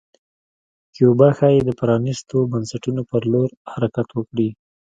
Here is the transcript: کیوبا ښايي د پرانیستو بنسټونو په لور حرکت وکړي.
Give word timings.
کیوبا 0.93 1.29
ښايي 1.37 1.59
د 1.63 1.69
پرانیستو 1.79 2.37
بنسټونو 2.51 3.01
په 3.09 3.17
لور 3.31 3.49
حرکت 3.71 4.07
وکړي. 4.13 4.49